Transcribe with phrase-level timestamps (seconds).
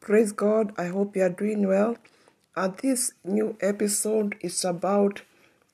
[0.00, 0.72] Praise God.
[0.78, 1.96] I hope you are doing well.
[2.56, 5.22] And this new episode is about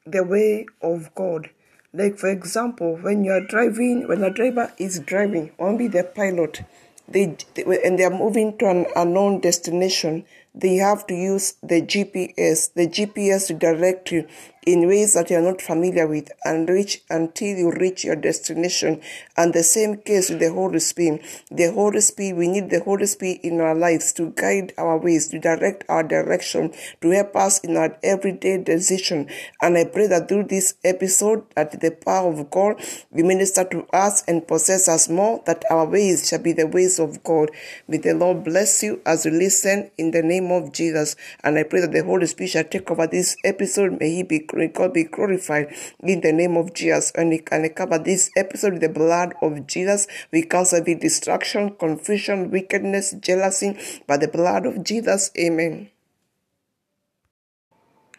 [0.06, 1.50] the way of God.
[1.92, 6.62] Like, for example, when you are driving, when a driver is driving, only the pilot,
[7.06, 11.82] they, they and they are moving to an unknown destination, they have to use the
[11.82, 14.26] GPS, the GPS to direct you
[14.66, 19.00] in ways that you are not familiar with and reach until you reach your destination.
[19.36, 21.22] And the same case with the Holy Spirit.
[21.50, 25.28] The Holy Spirit, we need the Holy Spirit in our lives to guide our ways,
[25.28, 29.28] to direct our direction, to help us in our everyday decision.
[29.60, 33.86] And I pray that through this episode, that the power of God will minister to
[33.92, 37.50] us and possess us more, that our ways shall be the ways of God.
[37.86, 41.16] May the Lord bless you as you listen in the name of Jesus.
[41.42, 43.98] And I pray that the Holy Spirit shall take over this episode.
[44.00, 47.12] May He be God be glorified in the name of Jesus.
[47.14, 50.06] And we can cover this episode with the blood of Jesus.
[50.32, 55.30] We cancel every distraction, confusion, wickedness, jealousy by the blood of Jesus.
[55.38, 55.90] Amen.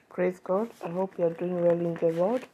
[0.09, 0.69] Praise God.
[0.83, 2.45] I hope you are doing well in the Lord.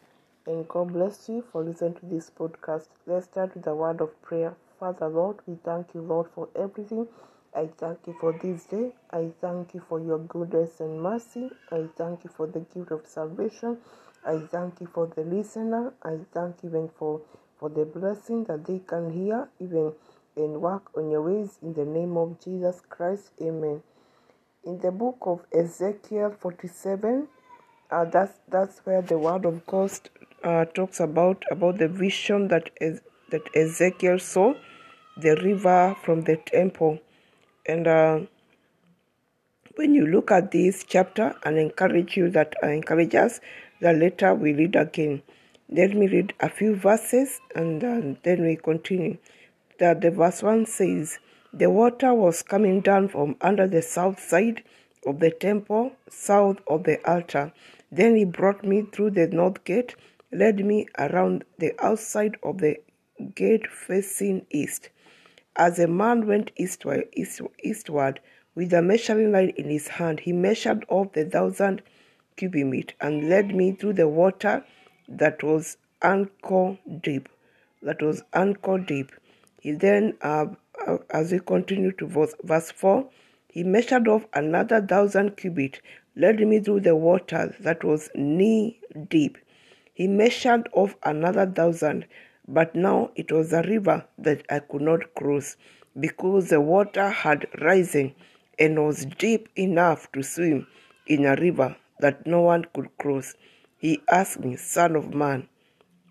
[0.48, 2.88] And God bless you for listening to this podcast.
[3.06, 4.56] Let's start with a word of prayer.
[4.80, 7.08] Father Lord, we thank you, Lord, for everything.
[7.56, 8.94] I thank you for this day.
[9.12, 11.50] I thank you for your goodness and mercy.
[11.72, 13.78] I thank you for the gift of salvation.
[14.26, 15.94] I thank you for the listener.
[16.04, 17.22] I thank you even for,
[17.60, 19.94] for the blessing that they can hear, even
[20.36, 23.32] and work on your ways in the name of Jesus Christ.
[23.42, 23.82] Amen.
[24.64, 27.28] In the book of Ezekiel 47,
[27.92, 29.92] uh, that's that's where the word of God
[30.44, 34.54] uh, talks about about the vision that is that Ezekiel saw,
[35.18, 37.00] the river from the temple,
[37.66, 38.20] and uh,
[39.76, 43.40] when you look at this chapter, and encourage you that I encourage us
[43.82, 45.24] that later we read again.
[45.70, 49.18] Let me read a few verses, and uh, then we continue.
[49.80, 51.20] That the verse one says,
[51.54, 54.64] "The water was coming down from under the south side."
[55.06, 57.52] of the temple, south of the altar.
[57.92, 59.96] Then he brought me through the north gate,
[60.32, 62.78] led me around the outside of the
[63.36, 64.90] gate facing east.
[65.56, 68.20] As a man went eastward, east, eastward
[68.56, 71.82] with a measuring line in his hand, he measured off the thousand
[72.38, 74.64] cubic cubit and led me through the water
[75.08, 77.30] that was ankle deep.
[77.82, 79.12] That was ankle deep.
[79.62, 80.48] He then, uh,
[80.88, 83.08] uh, as we continue to verse, verse 4,
[83.50, 85.82] he measured off another thousand cubit,
[86.16, 88.80] led me through the water that was knee
[89.10, 89.38] deep.
[89.94, 92.06] He measured off another thousand,
[92.54, 95.56] but now it was a river that I could not cross,
[96.00, 98.14] because the water had risen
[98.60, 100.68] and was deep enough to swim
[101.08, 103.36] in a river that no one could cross.
[103.78, 105.48] He asked me, Son of man,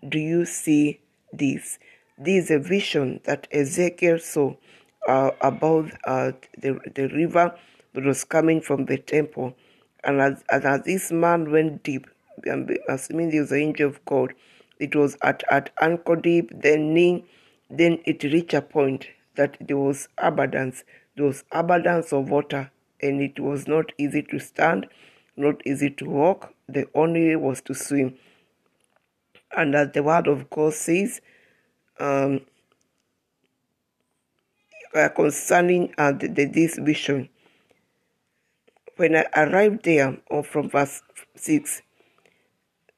[0.07, 0.99] do you see
[1.31, 1.79] this?
[2.17, 4.55] This is a vision that Ezekiel saw
[5.07, 7.55] uh, about uh, the, the river
[7.93, 9.55] that was coming from the temple.
[10.03, 12.07] And as, and as this man went deep,
[12.51, 14.33] I'm assuming there was an angel of God,
[14.81, 17.23] it was at, at ankle deep, then knee,
[17.69, 20.83] then it reached a point that there was abundance.
[21.15, 22.71] There was abundance of water,
[23.01, 24.87] and it was not easy to stand,
[25.37, 26.53] not easy to walk.
[26.67, 28.15] The only way was to swim.
[29.55, 31.21] And as the word of God says,
[31.99, 32.41] um,
[34.95, 37.29] uh, concerning uh, the, the, this vision.
[38.97, 41.01] When I arrived there, or from verse
[41.35, 41.81] 6,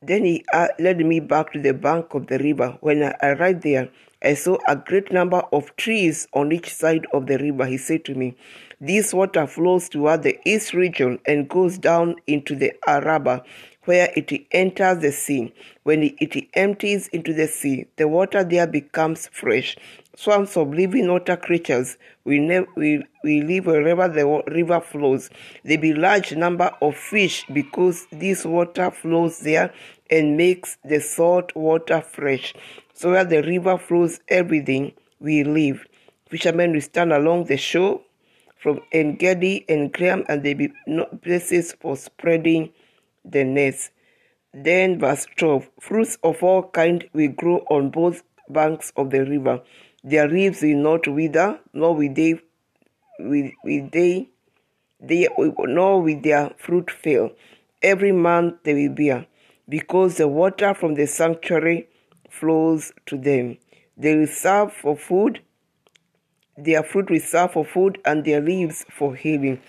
[0.07, 2.77] then he uh, led me back to the bank of the river.
[2.81, 3.89] When I arrived there,
[4.21, 7.65] I saw a great number of trees on each side of the river.
[7.65, 8.35] He said to me,
[8.79, 13.43] This water flows toward the east region and goes down into the Araba,
[13.83, 15.53] where it enters the sea.
[15.83, 19.75] When it empties into the sea, the water there becomes fresh.
[20.15, 25.31] Swarms of living water creatures will, ne- will, will live wherever the river flows.
[25.63, 29.73] There be large number of fish because this water flows there
[30.11, 32.53] and makes the salt water fresh.
[32.93, 35.85] So where the river flows, everything will live.
[36.29, 38.01] Fishermen will stand along the shore
[38.57, 42.71] from Engedi and Graham, and there be no places for spreading
[43.25, 43.89] the nets.
[44.53, 49.61] Then verse 12, fruits of all kind will grow on both banks of the river.
[50.03, 52.39] Their leaves will not wither, nor will they,
[53.19, 54.29] will, will they,
[54.99, 57.31] they, nor will their fruit fail.
[57.81, 59.27] Every month they will bear,
[59.67, 61.87] because the water from the sanctuary
[62.29, 63.57] flows to them.
[63.95, 65.41] They will serve for food,
[66.57, 69.61] their fruit will serve for food, and their leaves for healing.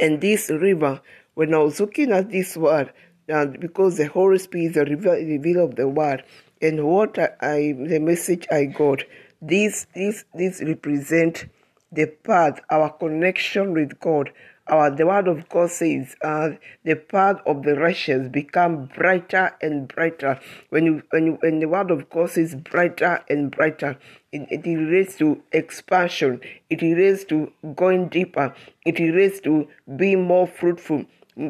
[0.00, 1.00] And this river,
[1.34, 2.92] when I was looking at this word,
[3.28, 6.22] and because the Holy Spirit is the revealer of the word,
[6.60, 9.04] and what I the message I got,
[9.40, 11.46] this this this represent
[11.92, 14.30] the path, our connection with God.
[14.66, 16.50] Our, the word of God says, uh,
[16.84, 20.38] the path of the righteous become brighter and brighter.
[20.68, 23.96] When you, when you, when the word of God says brighter and brighter,
[24.30, 26.42] it, it relates to expansion.
[26.68, 28.54] It relates to going deeper.
[28.84, 31.06] It relates to being more fruitful,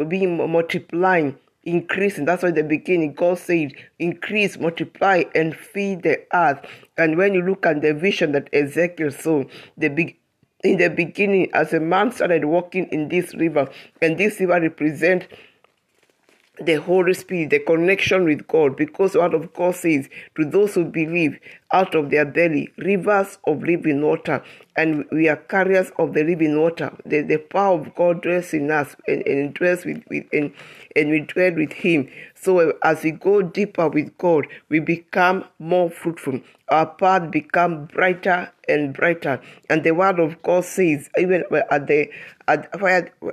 [0.06, 2.24] being multiplying increasing.
[2.24, 6.64] That's why the beginning God said, increase, multiply, and feed the earth.
[6.96, 9.44] And when you look at the vision that Ezekiel saw,
[9.76, 10.16] the big
[10.64, 13.68] in the beginning, as a man started walking in this river,
[14.02, 15.26] and this river represents
[16.60, 20.84] the Holy Spirit, the connection with God, because word of God says, to those who
[20.84, 21.38] believe,
[21.72, 24.42] out of their belly, rivers of living water.
[24.78, 26.96] And we are carriers of the living water.
[27.04, 30.52] The, the power of God dwells in us and, and dwells with, with and,
[30.94, 32.08] and we dwell with Him.
[32.36, 36.40] So as we go deeper with God, we become more fruitful.
[36.68, 39.40] Our path become brighter and brighter.
[39.68, 41.42] And the word of God says, even
[41.72, 42.08] at the
[42.46, 42.72] at,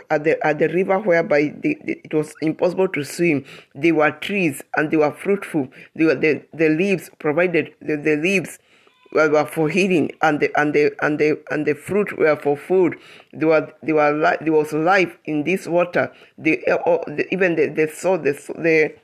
[0.09, 3.45] at the at the river whereby it was impossible to swim,
[3.75, 5.69] there were trees and they were fruitful.
[5.95, 8.57] They were, the, the leaves provided the, the leaves
[9.15, 12.97] were for healing and the and the and the and the fruit were for food.
[13.33, 16.11] There were there were li- there was life in this water.
[16.37, 18.95] The, uh, the even the the salt the the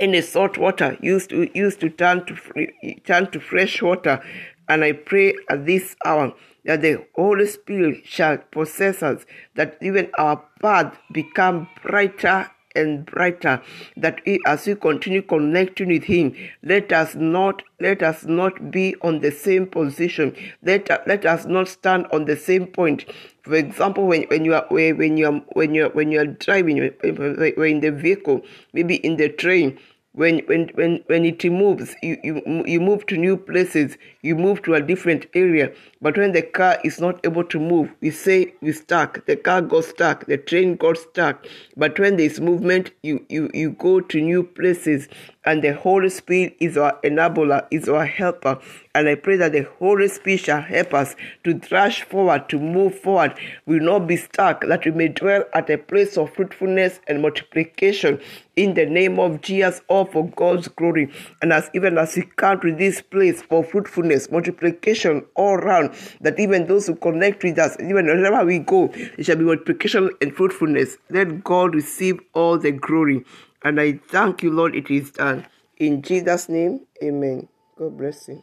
[0.00, 4.22] in the salt water used to used to turn to turn to fresh water.
[4.68, 6.32] And I pray at this hour
[6.64, 9.26] that the Holy Spirit shall possess us,
[9.56, 13.60] that even our path become brighter and brighter
[13.96, 19.20] that as we continue connecting with him let us not let us not be on
[19.20, 20.36] the same position.
[20.62, 23.04] Let, let us not stand on the same point.
[23.42, 26.26] For example when, when you are when you are when you are when you are
[26.26, 28.42] driving when in the vehicle
[28.72, 29.80] maybe in the train
[30.14, 34.62] when when when when it moves you, you you move to new places you move
[34.62, 35.72] to a different area.
[36.02, 39.24] But when the car is not able to move we say we stuck.
[39.26, 40.26] The car got stuck.
[40.26, 41.46] The train got stuck.
[41.76, 45.08] But when there is movement you you you go to new places
[45.44, 48.60] and the Holy Spirit is our enabler, is our helper.
[48.94, 52.98] And I pray that the Holy Spirit shall help us to thrash forward, to move
[52.98, 53.34] forward.
[53.66, 57.22] We will not be stuck, that we may dwell at a place of fruitfulness and
[57.22, 58.20] multiplication
[58.54, 61.10] in the name of Jesus, all for God's glory.
[61.40, 66.38] And as even as we come to this place for fruitfulness, multiplication all around, that
[66.38, 70.36] even those who connect with us, even wherever we go, it shall be multiplication and
[70.36, 70.98] fruitfulness.
[71.10, 73.24] Let God receive all the glory.
[73.64, 75.46] And I thank you, Lord, it is done.
[75.76, 77.48] In Jesus' name, amen.
[77.76, 78.42] God bless you.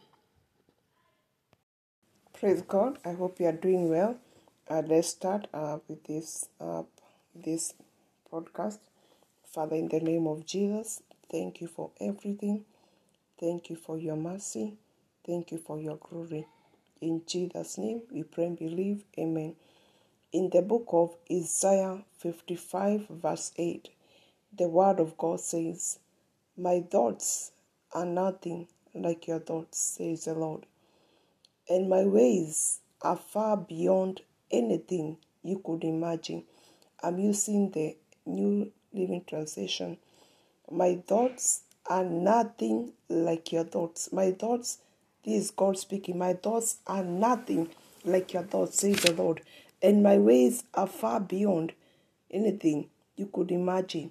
[2.32, 2.98] Praise God.
[3.04, 4.16] I hope you are doing well.
[4.68, 6.82] Uh, let's start uh, with this uh,
[7.34, 7.74] this
[8.32, 8.78] podcast.
[9.52, 12.64] Father, in the name of Jesus, thank you for everything.
[13.38, 14.74] Thank you for your mercy.
[15.26, 16.46] Thank you for your glory.
[17.00, 19.04] In Jesus' name, we pray and believe.
[19.18, 19.56] Amen.
[20.32, 23.88] In the book of Isaiah 55, verse 8,
[24.56, 25.98] the word of God says,
[26.56, 27.52] My thoughts
[27.92, 30.66] are nothing like your thoughts, says the Lord,
[31.68, 36.44] and my ways are far beyond anything you could imagine.
[37.02, 39.96] I'm using the New Living Translation.
[40.70, 44.12] My thoughts are nothing like your thoughts.
[44.12, 44.78] My thoughts,
[45.24, 47.70] this is God speaking, my thoughts are nothing
[48.04, 49.42] like your thoughts, says the Lord,
[49.82, 51.72] and my ways are far beyond
[52.30, 54.10] anything you could imagine.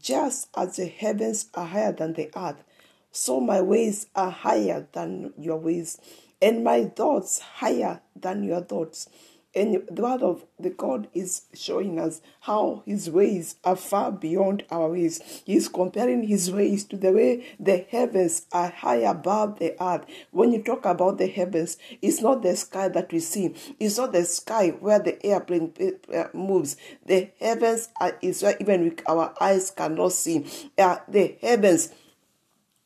[0.00, 2.64] Just as the heavens are higher than the earth,
[3.12, 6.00] so my ways are higher than your ways,
[6.40, 9.08] and my thoughts higher than your thoughts.
[9.56, 14.64] And the word of the God is showing us how his ways are far beyond
[14.70, 15.20] our ways.
[15.44, 20.06] He's comparing his ways to the way the heavens are high above the earth.
[20.32, 23.54] When you talk about the heavens, it's not the sky that we see.
[23.78, 25.72] It's not the sky where the airplane
[26.12, 26.76] uh, moves.
[27.06, 30.46] The heavens are, is where even our eyes cannot see.
[30.76, 31.90] Uh, the heavens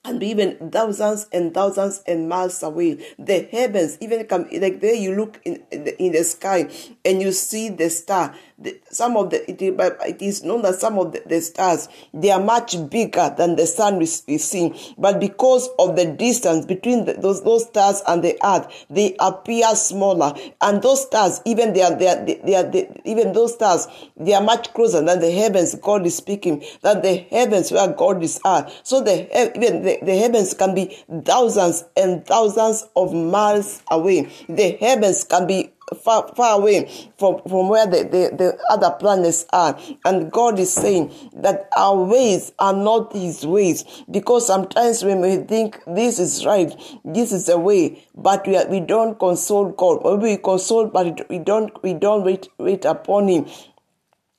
[0.08, 3.04] and even thousands and thousands and miles away.
[3.18, 6.68] The heavens, even come like there you look in in the sky
[7.08, 8.34] and you see the star.
[8.60, 12.30] The, some of the it, it is known that some of the, the, stars they
[12.32, 17.04] are much bigger than the sun we, we see, but because of the distance between
[17.04, 20.34] the, those those stars and the earth, they appear smaller.
[20.60, 23.86] And those stars, even they are they are, they are they, even those stars,
[24.16, 25.76] they are much closer than the heavens.
[25.76, 28.68] God is speaking that the heavens where God is are.
[28.82, 34.28] So the even the, the heavens can be thousands and thousands of miles away.
[34.48, 36.86] The heavens can be far, far away
[37.18, 39.78] from, from where the, the, the other planets are.
[40.04, 43.84] And God is saying that our ways are not his ways.
[44.10, 48.66] Because sometimes when we think this is right, this is the way, but we, are,
[48.66, 50.02] we don't consult God.
[50.04, 53.46] Maybe we consult, but we don't, we don't wait, wait upon him.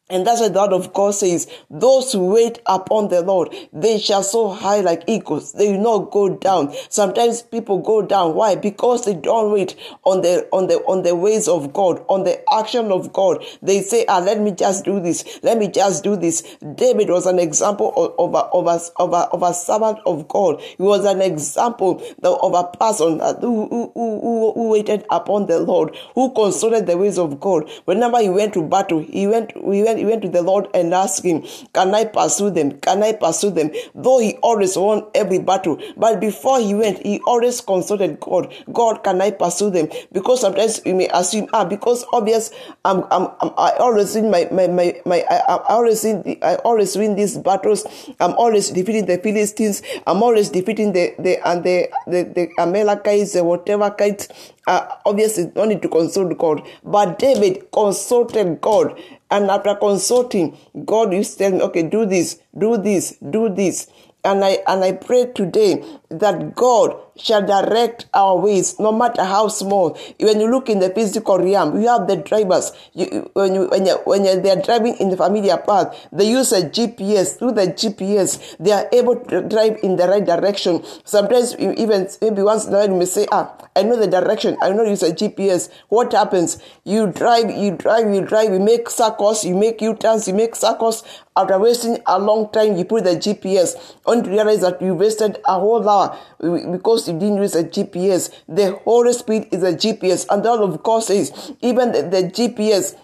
[0.09, 1.47] And that's what the word of God says.
[1.69, 5.53] Those who wait upon the Lord, they shall soar high like eagles.
[5.53, 6.73] They will not go down.
[6.89, 8.33] Sometimes people go down.
[8.33, 8.55] Why?
[8.55, 9.75] Because they don't wait
[10.05, 13.43] on the, on the, on the ways of God, on the action of God.
[13.61, 15.39] They say, ah, let me just do this.
[15.43, 16.41] Let me just do this.
[16.75, 20.27] David was an example of, of, a, of, a, of, a, of a servant of
[20.27, 20.59] God.
[20.61, 25.95] He was an example of a person who, who, who, who waited upon the Lord,
[26.15, 27.69] who consulted the ways of God.
[27.85, 30.93] Whenever he went to battle, he went, he went he went to the Lord and
[30.93, 32.79] asked him, Can I pursue them?
[32.79, 33.71] Can I pursue them?
[33.93, 38.53] Though he always won every battle, but before he went, he always consulted God.
[38.71, 39.89] God, can I pursue them?
[40.11, 42.51] Because sometimes you may assume, ah, because obvious,
[42.85, 46.41] I'm, I'm, I'm I always win my, my, my, my I, I always win, the,
[46.43, 47.85] I always win these battles.
[48.19, 49.81] I'm always defeating the Philistines.
[50.07, 54.25] I'm always defeating the, the, and the, the, the Amalekites, the whatever kind.
[54.67, 56.61] Uh, obviously, don't need to consult God.
[56.83, 59.01] But David consulted God
[59.31, 63.87] and after consulting, God used to tell me, okay, do this, do this, do this.
[64.23, 69.47] And I and I pray today that God shall direct our ways, no matter how
[69.47, 69.97] small.
[70.19, 72.71] When you look in the physical realm, you have the drivers.
[72.93, 76.29] You, when you when you when you, they are driving in the familiar path, they
[76.29, 77.37] use a GPS.
[77.37, 80.83] Through the GPS, they are able to drive in the right direction.
[81.03, 84.57] Sometimes even maybe once in a while you may say, "Ah, I know the direction.
[84.61, 86.57] I know use a GPS." What happens?
[86.83, 88.53] You drive, you drive, you drive.
[88.53, 91.03] You make circles, you make U-turns, you make circles.
[91.35, 93.75] After wasting a long time, you put the GPS.
[94.05, 98.33] Only to realize that you wasted a whole hour because you didn't use a GPS.
[98.47, 102.95] The Holy Spirit is a GPS, and all of course is even the, the GPS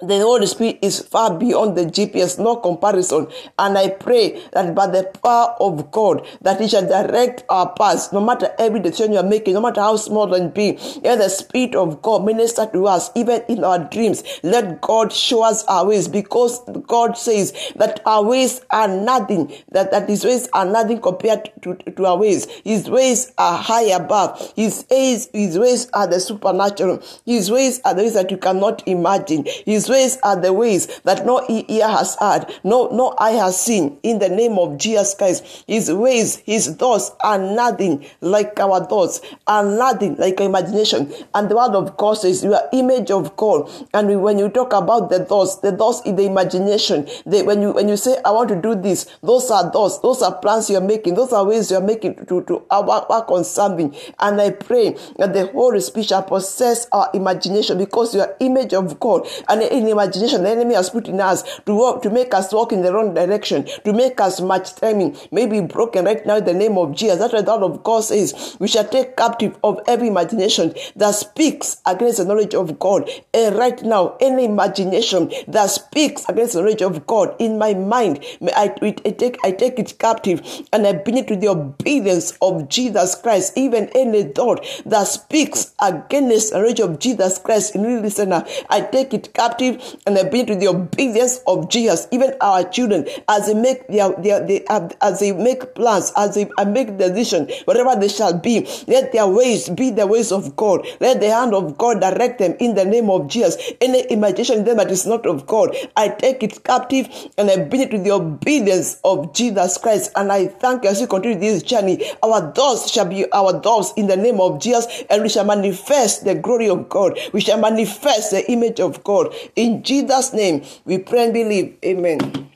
[0.00, 3.26] the Holy Spirit is far beyond the GPS, no comparison.
[3.58, 8.12] And I pray that by the power of God, that He shall direct our paths,
[8.12, 10.78] no matter every decision you are making, no matter how small and big.
[11.02, 14.22] Let the Spirit of God minister to us, even in our dreams.
[14.44, 19.90] Let God show us our ways, because God says that our ways are nothing, that,
[19.90, 22.46] that His ways are nothing compared to, to our ways.
[22.62, 24.52] His ways are high above.
[24.54, 27.02] His ways, His ways are the supernatural.
[27.26, 29.44] His ways are the ways that you cannot imagine.
[29.64, 33.98] His ways are the ways that no ear has heard, no, no eye has seen
[34.02, 35.64] in the name of Jesus Christ.
[35.66, 41.12] His ways, his thoughts are nothing like our thoughts, are nothing like our imagination.
[41.34, 43.70] And the word of God says you are image of God.
[43.94, 47.72] And when you talk about the thoughts, the thoughts in the imagination, they, when you
[47.72, 50.80] when you say I want to do this, those are thoughts, those are plans you're
[50.80, 53.94] making, those are ways you're making to, to work, on something.
[54.18, 58.74] And I pray that the Holy Spirit shall possess our imagination because you are image
[58.74, 59.26] of God.
[59.48, 62.72] And in imagination the enemy has put in us to walk, to make us walk
[62.72, 66.54] in the wrong direction, to make us much timing, maybe broken right now in the
[66.54, 67.18] name of Jesus.
[67.18, 68.56] That's what the word of God says.
[68.58, 73.08] We shall take captive of every imagination that speaks against the knowledge of God.
[73.34, 78.24] And right now, any imagination that speaks against the knowledge of God in my mind,
[78.40, 80.42] may I, I take I take it captive
[80.72, 83.56] and I bring it to the obedience of Jesus Christ.
[83.56, 88.80] Even any thought that speaks against the knowledge of Jesus Christ in the listener, I
[88.80, 89.67] take it captive
[90.06, 92.06] and they bring to the obedience of Jesus.
[92.10, 94.62] Even our children, as they make their, their, their
[95.00, 99.68] as they make plans, as they make decisions, whatever they shall be, let their ways
[99.68, 100.86] be the ways of God.
[101.00, 103.56] Let the hand of God direct them in the name of Jesus.
[103.80, 107.64] Any imagination in them that is not of God, I take it captive and I
[107.64, 110.12] bring it to the obedience of Jesus Christ.
[110.16, 112.04] And I thank you as we continue this journey.
[112.22, 116.24] Our doors shall be our doors in the name of Jesus, and we shall manifest
[116.24, 117.18] the glory of God.
[117.32, 121.78] We shall manifest the image of God in Jesus' name, we pray and believe.
[121.84, 122.48] Amen.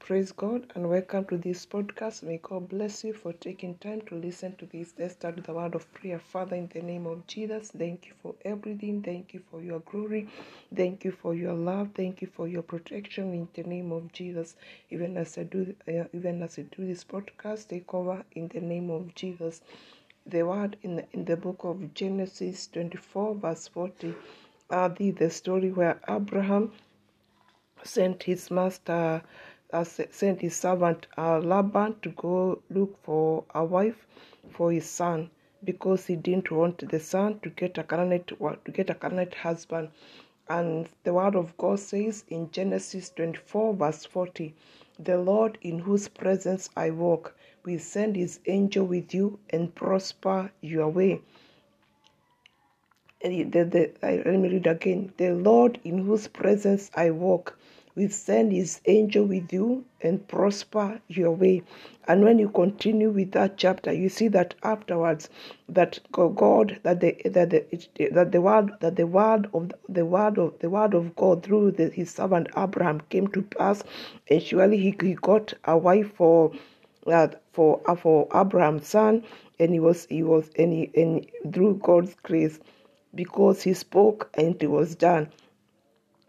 [0.00, 2.24] Praise God and welcome to this podcast.
[2.24, 4.92] May God bless you for taking time to listen to this.
[4.98, 6.18] Let's start with the word of prayer.
[6.18, 9.00] Father, in the name of Jesus, thank you for everything.
[9.00, 10.26] Thank you for your glory.
[10.74, 11.90] Thank you for your love.
[11.94, 14.56] Thank you for your protection in the name of Jesus.
[14.90, 18.60] Even as I do, uh, even as I do this podcast, take over in the
[18.60, 19.60] name of Jesus.
[20.26, 24.14] The word in the, in the book of Genesis 24, verse 40
[24.72, 26.72] the, the story where Abraham
[27.84, 29.22] sent his master,
[29.70, 34.06] uh, sent his servant uh, Laban to go look for a wife
[34.48, 35.30] for his son
[35.62, 39.90] because he didn't want the son to get a Canaanite to get a Canaanite husband.
[40.48, 44.54] And the word of God says in Genesis 24, verse 40,
[44.98, 50.50] The Lord in whose presence I walk will send his angel with you and prosper
[50.62, 51.20] your way
[53.22, 55.12] the, the, I, let me read again.
[55.18, 57.58] The Lord in whose presence I walk
[57.96, 61.62] will send his angel with you and prosper your way.
[62.08, 65.30] And when you continue with that chapter, you see that afterwards,
[65.68, 67.64] that God, that the that the
[68.12, 71.72] that the word that the word of the word of the word of God through
[71.72, 73.84] the, his servant Abraham came to pass,
[74.30, 76.52] and surely he, he got a wife for
[77.06, 79.24] uh, for uh, for Abraham's son,
[79.60, 82.60] and he was he was and, he, and through God's grace,
[83.14, 85.28] because he spoke and it was done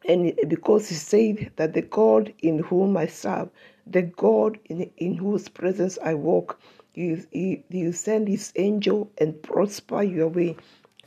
[0.06, 3.50] and because he said that the God in whom I serve,
[3.88, 6.60] the God in, in whose presence I walk,
[6.92, 10.58] he, he will send his angel and prosper your way.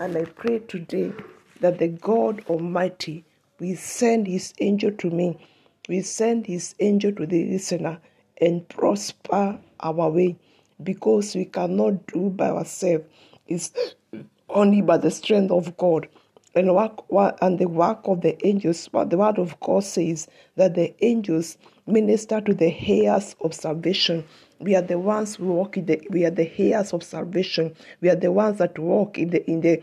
[0.01, 1.13] And I pray today
[1.61, 3.25] that the God Almighty
[3.61, 5.39] will send his angel to me,
[5.89, 8.01] will send his angel to the listener
[8.41, 10.37] and prosper our way
[10.83, 13.05] because we cannot do by ourselves.
[13.47, 13.73] It's
[14.49, 16.09] only by the strength of God
[16.55, 17.03] and work
[17.43, 18.89] and the work of the angels.
[18.89, 24.25] But the word of God says that the angels minister to the heirs of salvation.
[24.59, 27.75] We are the ones who walk in the we are the heirs of salvation.
[28.01, 29.83] We are the ones that walk in the in the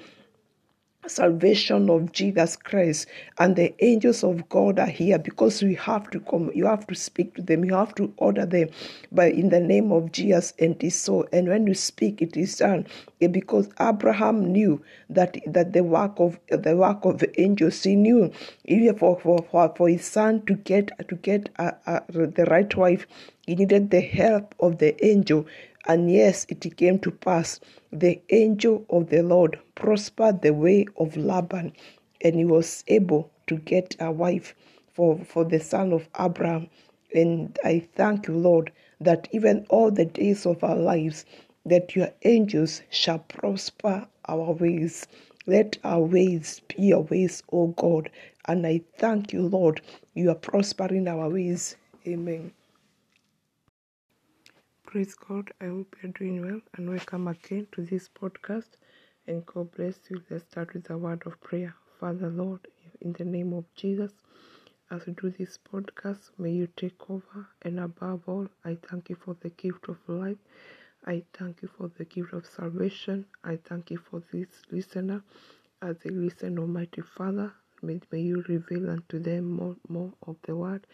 [1.07, 3.07] salvation of Jesus Christ
[3.39, 6.95] and the angels of God are here because we have to come you have to
[6.95, 8.69] speak to them you have to order them
[9.11, 12.37] but in the name of Jesus and it is so and when you speak it
[12.37, 12.85] is done.
[13.21, 18.31] Eh, because Abraham knew that that the work of the work of angels he knew
[18.65, 22.75] even for for, for, for his son to get to get a, a, the right
[22.75, 23.07] wife
[23.45, 25.45] he needed the help of the angel
[25.85, 27.59] and yes, it came to pass.
[27.91, 31.73] The angel of the Lord prospered the way of Laban,
[32.21, 34.55] and he was able to get a wife
[34.93, 36.69] for, for the son of Abraham.
[37.13, 38.71] And I thank you, Lord,
[39.01, 41.25] that even all the days of our lives,
[41.65, 45.05] that your angels shall prosper our ways.
[45.45, 48.09] Let our ways be your ways, O God.
[48.45, 49.81] And I thank you, Lord,
[50.13, 51.75] you are prospering our ways.
[52.07, 52.53] Amen.
[54.93, 55.49] Praise God.
[55.59, 58.77] I hope you're doing well and welcome again to this podcast.
[59.25, 60.21] And God bless you.
[60.29, 61.73] Let's start with a word of prayer.
[61.99, 62.67] Father, Lord,
[63.01, 64.11] in the name of Jesus,
[64.91, 67.47] as we do this podcast, may you take over.
[67.63, 70.37] And above all, I thank you for the gift of life.
[71.07, 73.25] I thank you for the gift of salvation.
[73.43, 75.23] I thank you for this listener.
[75.81, 77.51] As they listen, Almighty Father,
[77.81, 80.85] may, may you reveal unto them more, more of the word.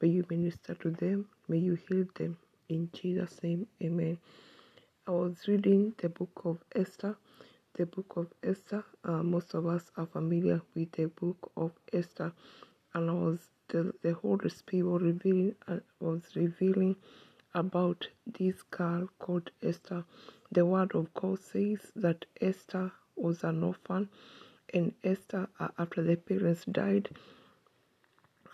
[0.00, 1.26] May you minister to them.
[1.48, 2.36] May you heal them
[2.68, 4.18] in Jesus' name, amen.
[5.08, 7.16] I was reading the book of Esther.
[7.76, 12.32] The book of Esther, uh, most of us are familiar with the book of Esther,
[12.94, 16.96] and I was the, the Holy Spirit was revealing, uh, was revealing
[17.54, 20.04] about this girl called Esther.
[20.52, 24.10] The Word of God says that Esther was an orphan,
[24.74, 27.08] and Esther, uh, after the parents died,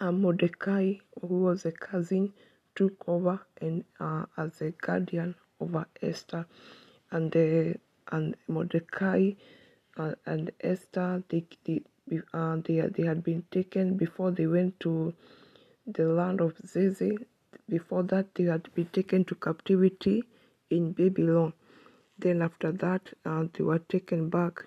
[0.00, 2.32] uh, Mordecai, who was a cousin,
[2.74, 6.46] took over and uh, as a guardian over Esther,
[7.10, 7.76] and the
[8.12, 9.32] and Mordecai
[9.96, 11.82] uh, and Esther they they,
[12.32, 15.14] uh, they they had been taken before they went to
[15.86, 17.16] the land of Zizi.
[17.68, 20.22] Before that, they had been taken to captivity
[20.70, 21.52] in Babylon.
[22.18, 24.66] Then after that, uh, they were taken back.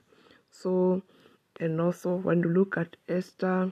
[0.50, 1.02] So,
[1.60, 3.72] and also when you look at Esther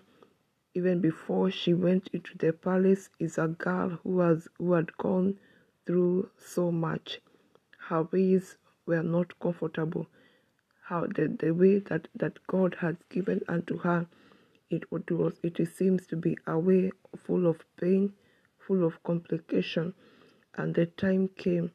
[0.76, 5.40] even before she went into the palace is a girl who has who had gone
[5.86, 7.22] through so much.
[7.88, 10.08] Her ways were not comfortable.
[10.84, 14.06] How the, the way that, that god had given unto her
[14.70, 18.14] it was it seems to be a way full of pain
[18.60, 19.94] full of complication.
[20.56, 21.72] And the time came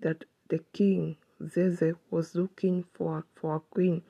[0.00, 4.02] that the king Xerxes was looking for for a queen.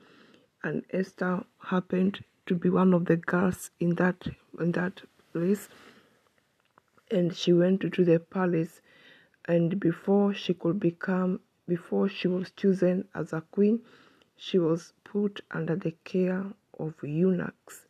[0.63, 4.27] And Esther happened to be one of the girls in that
[4.59, 5.01] in that
[5.31, 5.69] place.
[7.11, 8.81] And she went to the palace.
[9.45, 13.81] And before she could become before she was chosen as a queen
[14.35, 16.45] she was put under the care
[16.79, 17.85] of eunuchs.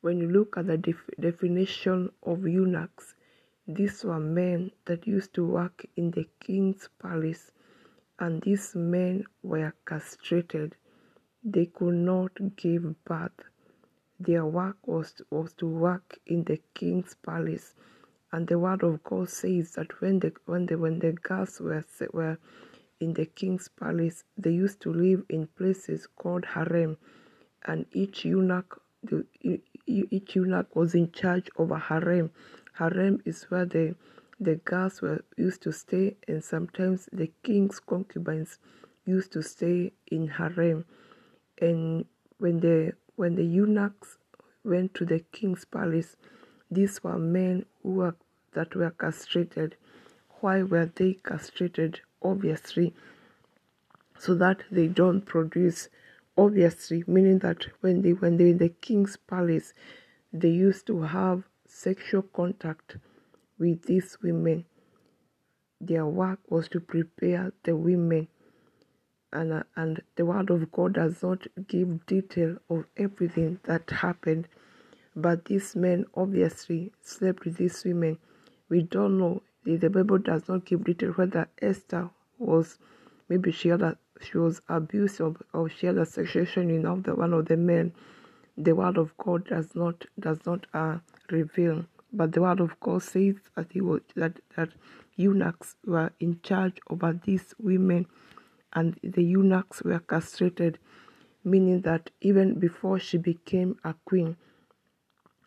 [0.00, 3.14] When you look at the def- definition of eunuchs
[3.70, 7.52] these were men that used to work in the king's palace.
[8.18, 10.74] And these men were castrated.
[11.44, 13.47] They could not give birth
[14.20, 17.74] their work was to, was to work in the king's palace.
[18.32, 21.84] And the word of God says that when the when the when the girls were
[22.12, 22.38] were
[23.00, 26.98] in the king's palace, they used to live in places called harem,
[27.66, 29.24] and each eunuch the,
[29.86, 32.30] each eunuch was in charge of a harem.
[32.74, 33.94] Harem is where the
[34.40, 38.58] the girls were used to stay, and sometimes the king's concubines
[39.06, 40.84] used to stay in harem.
[41.60, 42.04] And
[42.38, 44.16] when the when the eunuchs
[44.62, 46.14] went to the king's palace,
[46.70, 48.14] these were men who were
[48.52, 49.74] that were castrated.
[50.40, 52.00] Why were they castrated?
[52.22, 52.94] Obviously,
[54.18, 55.88] so that they don't produce.
[56.36, 59.74] Obviously, meaning that when they when they're in the king's palace,
[60.32, 62.98] they used to have sexual contact
[63.58, 64.64] with these women.
[65.80, 68.28] Their work was to prepare the women
[69.32, 74.48] and, and the word of God does not give detail of everything that happened.
[75.14, 78.18] But these men obviously slept with these women.
[78.68, 79.42] We don't know.
[79.64, 82.78] The, the Bible does not give detail whether Esther was
[83.28, 87.02] maybe she had a, she was abused or, or she had a sexual in of
[87.02, 87.92] the one of the men.
[88.56, 90.98] The word of God does not does not uh,
[91.30, 91.84] reveal.
[92.12, 94.70] But the word of God says that he was that, that
[95.16, 98.06] eunuchs were in charge over these women
[98.72, 100.78] and the eunuchs were castrated,
[101.44, 104.36] meaning that even before she became a queen,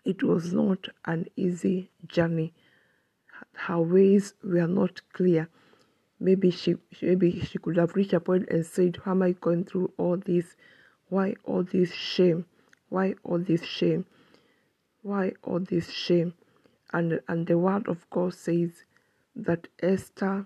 [0.03, 2.53] it was not an easy journey.
[3.53, 5.49] Her ways were not clear.
[6.19, 9.65] Maybe she maybe she could have reached a point and said, How am I going
[9.65, 10.55] through all this?
[11.09, 12.45] Why all this shame?
[12.89, 14.05] Why all this shame?
[15.03, 16.33] Why all this shame?
[16.93, 18.83] And and the word of God says
[19.35, 20.45] that Esther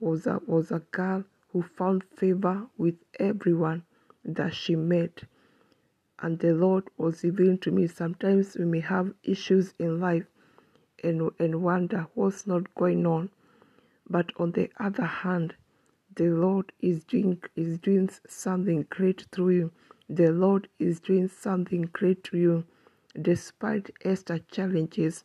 [0.00, 3.84] was a was a girl who found favor with everyone
[4.24, 5.24] that she met.
[6.18, 10.26] And the Lord was revealing to me sometimes we may have issues in life
[11.02, 13.30] and, and wonder what's not going on.
[14.08, 15.54] But on the other hand,
[16.14, 19.72] the Lord is doing is doing something great through you.
[20.08, 22.64] The Lord is doing something great to you.
[23.20, 25.24] Despite Esther's challenges,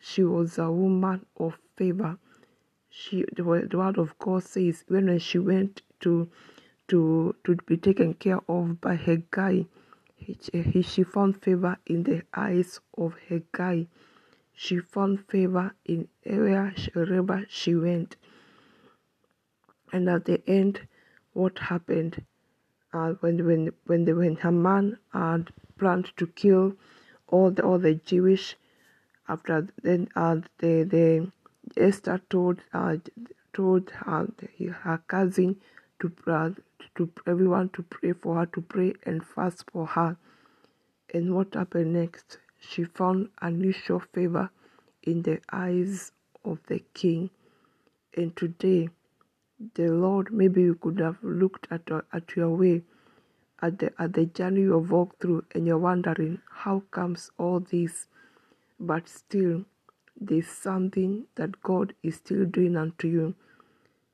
[0.00, 2.18] she was a woman of favor
[2.90, 6.28] she the word, of God says when she went to
[6.88, 9.66] to to be taken care of by Hegai,
[10.16, 13.86] he, she found favor in the eyes of her guy.
[14.54, 18.16] She found favor in area wherever she went.
[19.92, 20.80] And at the end,
[21.32, 22.24] what happened?
[22.92, 26.74] Uh, when when when the, when Haman had planned to kill
[27.28, 28.56] all the all the Jewish,
[29.28, 31.30] after then uh, the the
[31.76, 32.96] Esther told uh,
[33.52, 34.28] told her,
[34.82, 35.56] her cousin
[36.00, 36.50] to uh,
[36.94, 40.16] to everyone to pray for her, to pray and fast for her.
[41.12, 42.38] And what happened next?
[42.60, 44.50] She found unusual favor
[45.02, 46.12] in the eyes
[46.44, 47.30] of the king.
[48.16, 48.88] And today,
[49.74, 52.82] the Lord, maybe you could have looked at, at your way,
[53.62, 57.60] at the, at the journey you have walked through, and you're wondering, how comes all
[57.60, 58.06] this?
[58.80, 59.64] But still,
[60.20, 63.34] there's something that God is still doing unto you.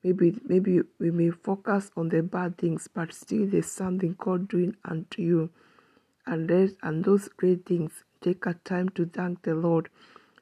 [0.05, 4.77] Maybe maybe we may focus on the bad things, but still there's something God doing
[4.85, 5.51] unto you.
[6.27, 9.89] And let, and those great things take a time to thank the Lord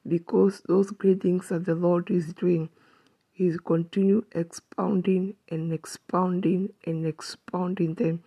[0.09, 2.71] because those great things that the Lord is doing,
[3.33, 8.25] He's continue expounding and expounding and expounding them.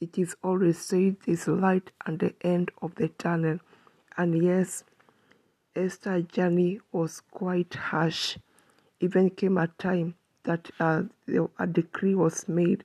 [0.00, 3.60] It is always said there's light at the end of the tunnel.
[4.16, 4.84] And yes,
[5.76, 8.36] Esther's journey was quite harsh.
[8.98, 11.02] Even came a time that uh,
[11.58, 12.82] a decree was made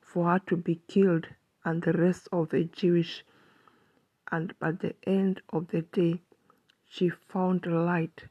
[0.00, 1.26] for her to be killed
[1.64, 3.24] and the rest of the Jewish.
[4.30, 6.20] And by the end of the day,
[6.88, 8.24] she found light.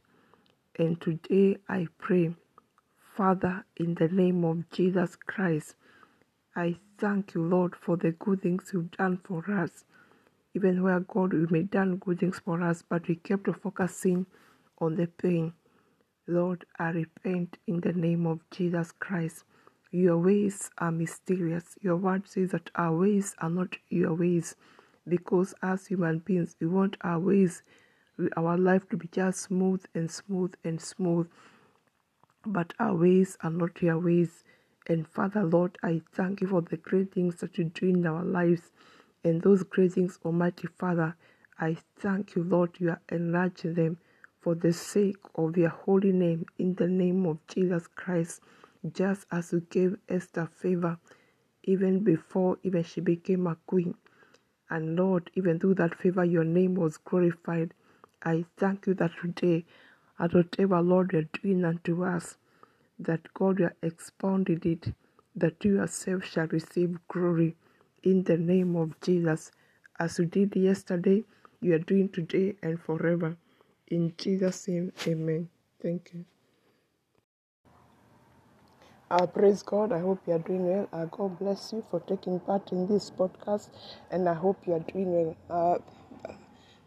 [0.77, 2.35] And today I pray,
[3.15, 5.75] Father, in the name of Jesus Christ,
[6.55, 9.83] I thank you, Lord, for the good things you've done for us
[10.55, 14.25] even where God may done good things for us, but we kept focusing
[14.79, 15.53] on the pain.
[16.27, 19.43] Lord, I repent in the name of Jesus Christ.
[19.91, 21.75] Your ways are mysterious.
[21.81, 24.55] Your word says that our ways are not your ways,
[25.07, 27.63] because as human beings, we want our ways,
[28.37, 31.27] our life to be just smooth and smooth and smooth.
[32.45, 34.43] But our ways are not your ways.
[34.87, 38.23] And Father, Lord, I thank you for the great things that you do in our
[38.23, 38.71] lives
[39.23, 41.15] and those greetings, Almighty Father,
[41.59, 43.97] I thank you, Lord, you are enlarging them
[44.41, 48.41] for the sake of your holy name in the name of Jesus Christ,
[48.93, 50.97] just as you gave Esther favor
[51.63, 53.95] even before even she became a queen.
[54.69, 57.73] And Lord, even through that favor, your name was glorified.
[58.23, 59.65] I thank you that today,
[60.19, 62.37] at whatever, Lord, you're doing unto us,
[62.99, 64.93] that God, you are expounding it,
[65.35, 67.55] that you yourself shall receive glory
[68.03, 69.51] in the name of Jesus.
[69.99, 71.23] As you did yesterday,
[71.61, 73.37] you are doing today and forever.
[73.87, 75.49] In Jesus' name, amen.
[75.81, 76.25] Thank you.
[79.11, 79.91] Uh, praise God.
[79.91, 80.89] I hope you are doing well.
[80.93, 83.69] Uh, God bless you for taking part in this podcast,
[84.11, 85.37] and I hope you are doing well.
[85.49, 85.77] Uh,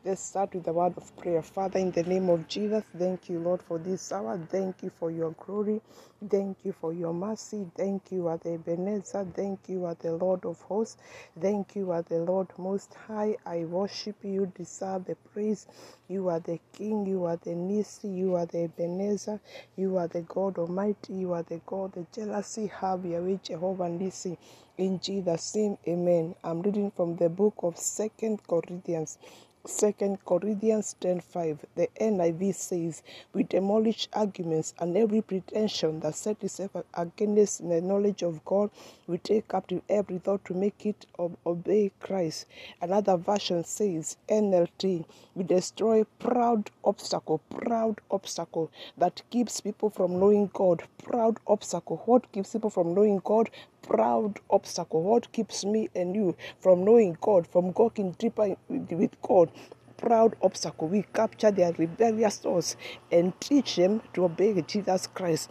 [0.04, 1.42] Let's start with the word of prayer.
[1.42, 4.40] Father, in the name of Jesus, thank you, Lord, for this hour.
[4.50, 5.82] Thank you for your glory.
[6.30, 7.66] Thank you for your mercy.
[7.76, 9.26] Thank you, are the Ebenezer.
[9.36, 10.96] Thank you, are the Lord of hosts.
[11.40, 13.36] Thank you, are the Lord most high.
[13.46, 15.66] I worship you, deserve the praise.
[16.08, 17.06] You are the King.
[17.06, 18.08] You are the Nisi.
[18.08, 19.40] You are the Ebenezer.
[19.76, 21.14] You are the God Almighty.
[21.14, 22.68] You are the God, the jealousy.
[22.68, 24.38] Have your way, Jehovah Nisi.
[24.78, 26.34] In Jesus' name, amen.
[26.44, 29.18] I'm reading from the book of Second Corinthians.
[29.64, 33.00] Second Corinthians 10:5 the NIV says
[33.32, 38.70] we demolish arguments and every pretension that sets itself against the knowledge of God.
[39.06, 41.06] We take captive every thought to make it
[41.46, 42.46] obey Christ.
[42.80, 45.04] Another version says NLT
[45.36, 52.02] we destroy proud obstacle proud obstacle that keeps people from knowing God proud obstacle.
[52.06, 53.48] What keeps people from knowing God
[53.82, 55.02] proud obstacle.
[55.02, 59.50] What keeps me and you from knowing God, from walking deeper with God?
[59.96, 60.88] Proud obstacle.
[60.88, 62.76] We capture their rebellious thoughts
[63.10, 65.50] and teach them to obey Jesus Christ.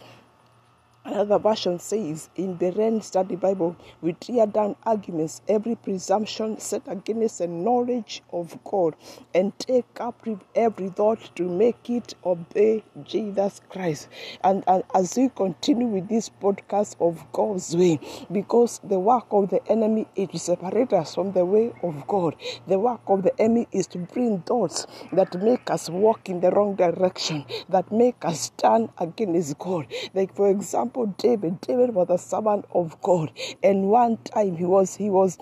[1.04, 7.38] Another version says, in Berean Study Bible, we tear down arguments, every presumption set against
[7.38, 8.94] the knowledge of God,
[9.34, 14.08] and take captive every thought to make it obey Jesus Christ.
[14.44, 17.98] And, and as we continue with this podcast of God's way,
[18.30, 22.36] because the work of the enemy is to separate us from the way of God.
[22.68, 26.52] The work of the enemy is to bring thoughts that make us walk in the
[26.52, 29.88] wrong direction, that make us turn against God.
[30.14, 31.60] Like for example, example, David.
[31.62, 35.38] David was a servant of God, and one time he was he was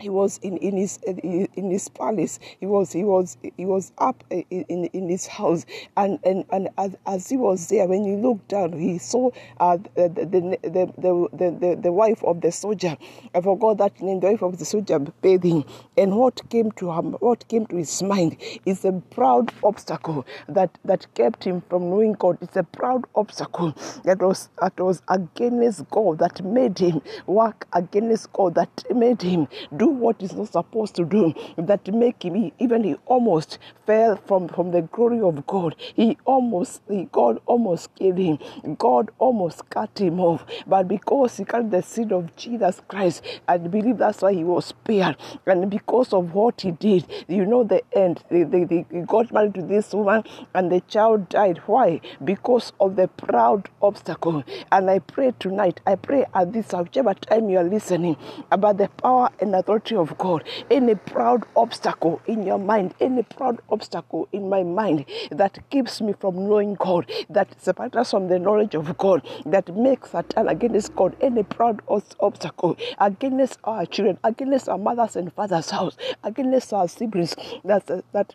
[0.00, 2.38] he was in, in his in his palace.
[2.60, 4.44] He was he was he was up in,
[4.92, 5.66] in, his house.
[5.96, 9.78] And and, and as, as he was there when he looked down he saw uh,
[9.96, 12.96] the, the, the, the, the, the wife of the soldier.
[13.34, 14.20] I forgot that name.
[14.20, 15.64] The wife of the soldier bathing
[15.96, 20.70] and what came to him what came to his mind is a proud obstacle that
[20.84, 22.38] that kept him from knowing god.
[22.40, 28.32] It's a proud obstacle that was that was against god that made him work against
[28.32, 32.84] god that made him do what he's not supposed to do that make him even
[32.84, 35.74] he almost fell from from the glory of god.
[35.94, 38.38] He almost he, god almost killed him.
[38.78, 40.44] God almost cut him off.
[40.66, 44.66] But because he carried the seed of jesus christ i believe that's why he was
[44.66, 45.16] spared.
[45.46, 49.54] And because of what he did you know the end they, they, they got married
[49.54, 50.24] to this woman
[50.54, 51.58] and the child died.
[51.66, 52.00] Why?
[52.24, 54.44] Because of the proud obstacle.
[54.72, 58.16] And i pray tonight i pray at this whichever time you are listening
[58.50, 63.22] about the power and authority authority of God, any proud obstacle in your mind, any
[63.22, 68.28] proud obstacle in my mind that keeps me from knowing God, that separates us from
[68.28, 73.86] the knowledge of God, that makes a turn against God, any proud obstacle against our
[73.86, 78.34] children, against our mothers and fathers' house, against our siblings, that that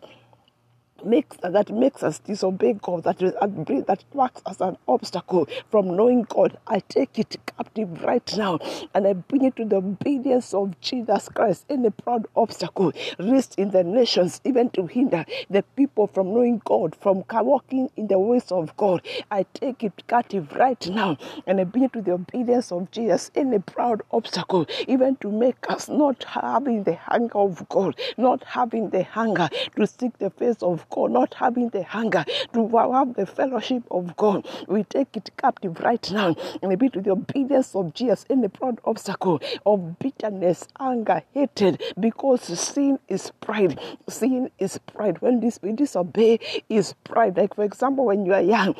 [1.04, 6.58] makes that makes us disobey God, that that works as an obstacle from knowing God.
[6.66, 8.58] I take it captive right now
[8.94, 11.66] and I bring it to the obedience of Jesus Christ.
[11.68, 16.96] Any proud obstacle raised in the nations, even to hinder the people from knowing God,
[16.96, 19.02] from walking in the ways of God.
[19.30, 23.30] I take it captive right now and I bring it to the obedience of Jesus.
[23.34, 28.90] Any proud obstacle, even to make us not having the hunger of God, not having
[28.90, 33.26] the hunger to seek the face of God, not having the hunger to have the
[33.26, 34.46] fellowship of God.
[34.68, 38.48] We take it captive right now and be to the obedience of Jesus in the
[38.48, 43.78] proud obstacle of bitterness, anger, hatred, because sin is pride.
[44.08, 45.20] Sin is pride.
[45.20, 47.36] When this we disobey is pride.
[47.36, 48.74] Like for example, when you are young,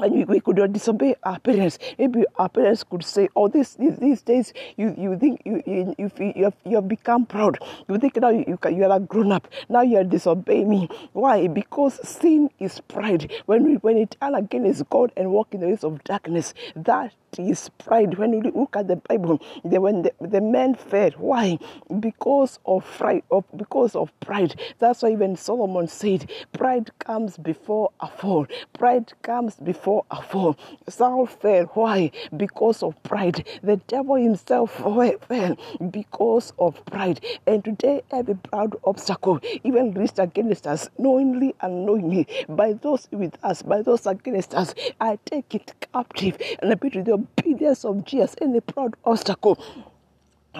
[0.00, 1.78] and we, we could disobey our parents.
[1.98, 5.94] Maybe our parents could say, "Oh, this these, these days you you think you you
[5.98, 7.58] you, you, have, you have become proud.
[7.88, 9.48] You think now you, you are a grown up.
[9.68, 10.88] Now you are disobeying me.
[11.12, 11.46] Why?
[11.48, 13.32] Because sin is pride.
[13.46, 17.12] When we when it turn against God and walk in the ways of darkness, that
[17.38, 18.18] is pride.
[18.18, 21.58] When you look at the Bible, the, when the, the men fell, why?
[22.00, 23.22] Because of pride.
[23.30, 24.60] Of, because of pride.
[24.78, 28.46] That's why even Solomon said, "Pride comes before a fall.
[28.72, 30.56] Pride comes before a fall."
[30.88, 31.64] Saul fell.
[31.74, 32.10] Why?
[32.36, 33.46] Because of pride.
[33.62, 34.72] The devil himself
[35.28, 35.56] fell
[35.90, 37.20] because of pride.
[37.46, 43.36] And today, every proud obstacle, even raised against us, knowingly and unknowingly, by those with
[43.42, 48.04] us, by those against us, I take it captive and I put the obedience of
[48.04, 49.58] Jesus any proud obstacle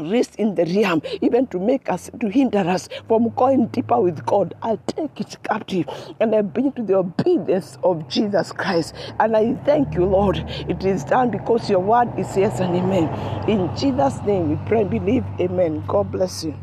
[0.01, 4.25] raised in the realm, even to make us, to hinder us from going deeper with
[4.27, 4.55] God.
[4.63, 5.87] I take it captive
[6.21, 8.95] and I bring to the obedience of Jesus Christ.
[9.21, 10.39] And I thank you, Lord.
[10.69, 13.49] It is done because your word is yes and amen.
[13.49, 15.25] In Jesus' name we pray believe.
[15.41, 15.85] Amen.
[15.87, 16.55] God bless you.